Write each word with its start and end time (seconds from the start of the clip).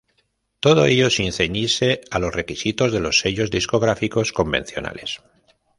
Todo 0.63 0.85
ello 0.87 1.11
sin 1.11 1.29
ceñirse 1.37 2.01
a 2.09 2.17
los 2.17 2.33
requisitos 2.33 2.91
de 2.91 2.99
los 3.01 3.19
sellos 3.19 3.51
discográficos 3.51 4.33
convencionales. 4.33 5.21